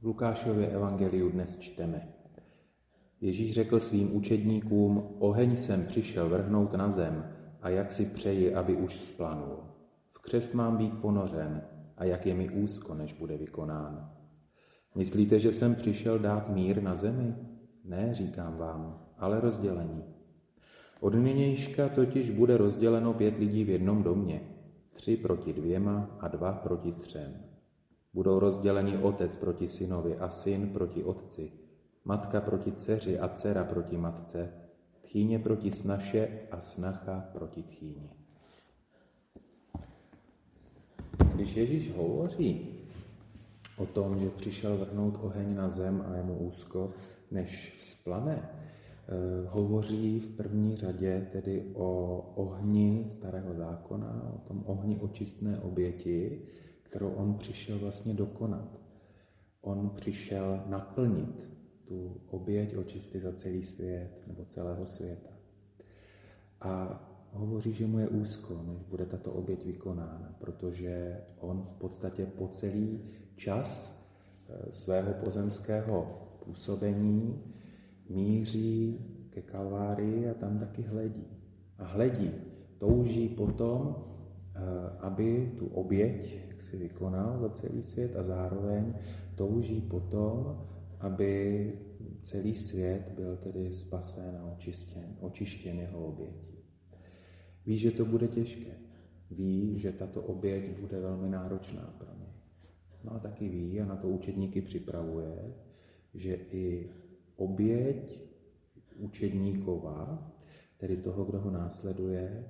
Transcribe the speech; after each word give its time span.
V 0.00 0.02
Lukášově 0.02 0.68
evangeliu 0.68 1.30
dnes 1.30 1.56
čteme. 1.58 2.08
Ježíš 3.20 3.54
řekl 3.54 3.80
svým 3.80 4.16
učedníkům, 4.16 5.08
oheň 5.18 5.56
jsem 5.56 5.86
přišel 5.86 6.28
vrhnout 6.28 6.72
na 6.72 6.92
zem 6.92 7.24
a 7.62 7.68
jak 7.68 7.92
si 7.92 8.06
přeji, 8.06 8.54
aby 8.54 8.76
už 8.76 9.00
splanul. 9.00 9.56
V 10.12 10.18
křest 10.18 10.54
mám 10.54 10.76
být 10.76 11.00
ponořen 11.00 11.62
a 11.96 12.04
jak 12.04 12.26
je 12.26 12.34
mi 12.34 12.50
úzko, 12.50 12.94
než 12.94 13.12
bude 13.12 13.36
vykonán. 13.36 14.10
Myslíte, 14.94 15.40
že 15.40 15.52
jsem 15.52 15.74
přišel 15.74 16.18
dát 16.18 16.48
mír 16.48 16.82
na 16.82 16.94
zemi? 16.94 17.34
Ne, 17.84 18.14
říkám 18.14 18.56
vám, 18.56 18.98
ale 19.18 19.40
rozdělení. 19.40 20.04
Od 21.00 21.14
nynějška 21.14 21.88
totiž 21.88 22.30
bude 22.30 22.56
rozděleno 22.56 23.14
pět 23.14 23.38
lidí 23.38 23.64
v 23.64 23.68
jednom 23.68 24.02
domě, 24.02 24.40
tři 24.92 25.16
proti 25.16 25.52
dvěma 25.52 26.16
a 26.20 26.28
dva 26.28 26.52
proti 26.52 26.92
třem. 26.92 27.48
Budou 28.14 28.38
rozděleni 28.38 28.98
otec 28.98 29.36
proti 29.36 29.68
synovi 29.68 30.18
a 30.18 30.28
syn 30.28 30.68
proti 30.68 31.04
otci, 31.04 31.52
matka 32.04 32.40
proti 32.40 32.72
dceři 32.72 33.18
a 33.18 33.28
dcera 33.28 33.64
proti 33.64 33.96
matce, 33.96 34.52
tchýně 35.02 35.38
proti 35.38 35.70
snaše 35.70 36.28
a 36.50 36.60
snacha 36.60 37.24
proti 37.32 37.62
tchýni. 37.62 38.10
Když 41.34 41.56
Ježíš 41.56 41.96
hovoří 41.96 42.68
o 43.76 43.86
tom, 43.86 44.18
že 44.18 44.30
přišel 44.30 44.76
vrhnout 44.76 45.18
oheň 45.20 45.54
na 45.54 45.68
zem 45.68 46.04
a 46.08 46.16
je 46.16 46.22
mu 46.22 46.38
úzko, 46.38 46.92
než 47.30 47.76
vzplane, 47.80 48.48
Eh, 49.10 49.48
hovoří 49.48 50.20
v 50.20 50.36
první 50.36 50.76
řadě 50.76 51.28
tedy 51.32 51.64
o 51.74 52.18
ohni 52.34 53.06
starého 53.10 53.54
zákona, 53.54 54.32
o 54.34 54.38
tom 54.48 54.62
ohni 54.66 54.96
očistné 54.96 55.60
oběti, 55.60 56.42
kterou 56.88 57.10
on 57.10 57.34
přišel 57.34 57.78
vlastně 57.78 58.14
dokonat. 58.14 58.80
On 59.60 59.90
přišel 59.90 60.62
naplnit 60.66 61.52
tu 61.84 62.20
oběť 62.26 62.76
očisty 62.76 63.20
za 63.20 63.32
celý 63.32 63.62
svět 63.62 64.24
nebo 64.26 64.44
celého 64.44 64.86
světa. 64.86 65.30
A 66.60 67.04
hovoří, 67.32 67.72
že 67.72 67.86
mu 67.86 67.98
je 67.98 68.08
úzko, 68.08 68.62
než 68.66 68.82
bude 68.82 69.06
tato 69.06 69.32
oběť 69.32 69.64
vykonána, 69.64 70.34
protože 70.38 71.20
on 71.38 71.66
v 71.74 71.78
podstatě 71.78 72.26
po 72.26 72.48
celý 72.48 73.00
čas 73.36 73.92
eh, 74.48 74.72
svého 74.72 75.12
pozemského 75.12 76.22
působení 76.44 77.42
míří 78.08 78.98
ke 79.30 79.42
Kalvárii 79.42 80.30
a 80.30 80.34
tam 80.34 80.58
taky 80.58 80.82
hledí. 80.82 81.26
A 81.78 81.84
hledí, 81.84 82.30
touží 82.78 83.28
potom, 83.28 84.04
aby 85.18 85.50
tu 85.58 85.66
oběť 85.66 86.38
si 86.62 86.76
vykonal 86.76 87.38
za 87.38 87.48
celý 87.48 87.82
svět 87.82 88.16
a 88.16 88.22
zároveň 88.22 88.94
touží 89.34 89.80
potom, 89.80 90.62
aby 91.00 91.72
celý 92.22 92.54
svět 92.54 93.12
byl 93.16 93.36
tedy 93.36 93.72
spasen 93.72 94.38
a 94.42 94.52
očištěn, 94.52 95.16
očištěn 95.20 95.78
jeho 95.78 96.06
obětí. 96.06 96.58
Ví, 97.66 97.78
že 97.78 97.90
to 97.90 98.04
bude 98.04 98.28
těžké. 98.28 98.72
Ví, 99.30 99.78
že 99.78 99.92
tato 99.92 100.22
oběť 100.22 100.78
bude 100.80 101.00
velmi 101.00 101.28
náročná 101.28 101.94
pro 101.98 102.14
ně. 102.20 102.32
No 103.04 103.12
a 103.14 103.18
taky 103.18 103.48
ví 103.48 103.80
a 103.80 103.84
na 103.84 103.96
to 103.96 104.08
učedníky 104.08 104.60
připravuje, 104.60 105.54
že 106.14 106.34
i 106.34 106.90
oběť 107.36 108.20
učedníková, 108.96 110.32
tedy 110.76 110.96
toho, 110.96 111.24
kdo 111.24 111.40
ho 111.40 111.50
následuje, 111.50 112.44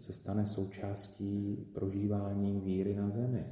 se 0.00 0.12
stane 0.12 0.46
součástí 0.46 1.56
prožívání 1.74 2.60
víry 2.60 2.94
na 2.94 3.10
zemi. 3.10 3.46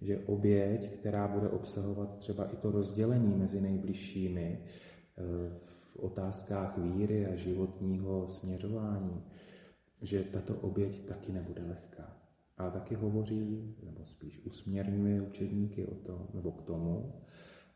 Že 0.00 0.18
oběť, 0.18 0.92
která 0.92 1.28
bude 1.28 1.48
obsahovat 1.48 2.18
třeba 2.18 2.44
i 2.52 2.56
to 2.56 2.70
rozdělení 2.70 3.34
mezi 3.34 3.60
nejbližšími 3.60 4.58
eh, 4.58 5.22
v 5.58 5.96
otázkách 5.96 6.78
víry 6.78 7.26
a 7.26 7.34
životního 7.34 8.28
směřování, 8.28 9.22
že 10.02 10.24
tato 10.24 10.54
oběť 10.54 11.06
taky 11.06 11.32
nebude 11.32 11.62
lehká. 11.62 12.16
A 12.56 12.70
taky 12.70 12.94
hovoří, 12.94 13.74
nebo 13.82 14.04
spíš 14.04 14.40
usměrňuje 14.44 15.22
učedníky 15.22 15.86
o 15.86 15.94
tom, 15.94 16.28
nebo 16.34 16.52
k 16.52 16.62
tomu, 16.62 17.12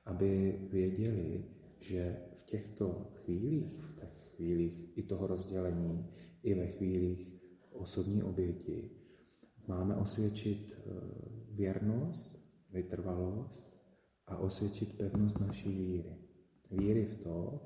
aby 0.04 0.58
věděli, 0.70 1.44
že 1.80 2.16
v 2.34 2.44
těchto 2.44 3.10
chvílích, 3.14 3.82
v 3.82 3.94
těch 3.94 4.34
chvílích 4.36 4.98
i 4.98 5.02
toho 5.02 5.26
rozdělení, 5.26 6.06
i 6.42 6.54
ve 6.54 6.66
chvílích 6.66 7.41
osobní 7.82 8.22
oběti, 8.22 8.90
máme 9.66 9.96
osvědčit 9.96 10.72
eh, 10.72 10.82
věrnost, 11.50 12.42
vytrvalost 12.70 13.72
a 14.26 14.36
osvědčit 14.36 14.98
pevnost 14.98 15.40
naší 15.40 15.68
víry. 15.68 16.16
Víry 16.70 17.04
v 17.04 17.14
to, 17.14 17.60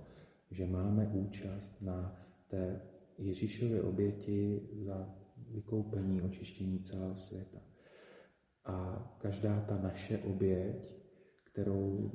že 0.50 0.66
máme 0.66 1.09
účast 1.09 1.82
na 1.82 2.22
té 2.49 2.81
Ježíšově 3.19 3.82
oběti 3.82 4.69
za 4.72 5.15
vykoupení, 5.50 6.22
očištění 6.22 6.81
celého 6.81 7.16
světa. 7.16 7.59
A 8.65 9.06
každá 9.19 9.60
ta 9.60 9.78
naše 9.78 10.19
oběť, 10.19 10.94
kterou 11.44 12.10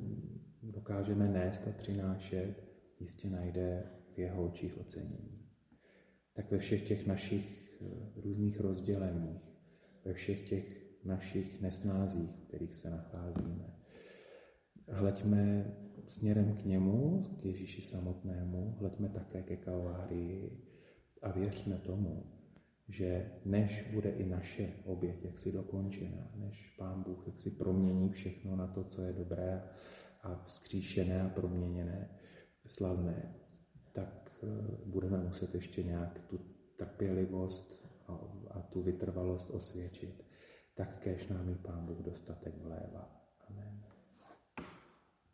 dokážeme 0.62 1.28
nést 1.28 1.68
a 1.68 1.72
přinášet, 1.72 2.54
jistě 3.00 3.30
najde 3.30 3.82
v 4.14 4.18
jeho 4.18 4.46
očích 4.46 4.78
ocenění. 4.78 5.48
Tak 6.32 6.50
ve 6.50 6.58
všech 6.58 6.88
těch 6.88 7.06
našich 7.06 7.61
eh, 7.82 8.20
různých 8.20 8.60
rozděleních, 8.60 9.42
ve 10.04 10.12
všech 10.12 10.48
těch 10.48 10.82
našich 11.04 11.60
nesnázích, 11.60 12.30
v 12.30 12.48
kterých 12.48 12.74
se 12.74 12.90
nacházíme, 12.90 13.76
hleďme 14.88 15.74
směrem 16.06 16.56
k 16.56 16.64
němu, 16.64 17.22
k 17.40 17.44
Ježíši 17.44 17.82
samotnému, 17.82 18.76
hleďme 18.78 19.08
také 19.08 19.42
ke 19.42 19.56
Kalvárii 19.56 20.62
a 21.22 21.30
věřme 21.32 21.78
tomu, 21.78 22.26
že 22.88 23.30
než 23.44 23.90
bude 23.92 24.10
i 24.10 24.26
naše 24.26 24.72
oběť 24.84 25.24
jaksi 25.24 25.52
dokončena, 25.52 26.30
než 26.34 26.74
Pán 26.78 27.02
Bůh 27.02 27.26
jaksi 27.26 27.50
promění 27.50 28.10
všechno 28.10 28.56
na 28.56 28.66
to, 28.66 28.84
co 28.84 29.02
je 29.02 29.12
dobré 29.12 29.62
a 30.22 30.44
vzkříšené 30.44 31.22
a 31.22 31.28
proměněné, 31.28 32.08
slavné, 32.66 33.34
tak 33.92 34.30
eh, 34.42 34.46
budeme 34.86 35.18
muset 35.18 35.54
ještě 35.54 35.82
nějak 35.82 36.18
tu 36.18 36.40
trpělivost 36.84 37.86
a, 38.06 38.12
a 38.50 38.62
tu 38.62 38.82
vytrvalost 38.82 39.50
osvědčit. 39.50 40.24
Tak 40.74 40.98
kéž 40.98 41.28
nám 41.28 41.48
i 41.48 41.54
Pán 41.54 41.86
Bůh 41.86 41.98
dostatek 41.98 42.54
vlévá. 42.58 43.22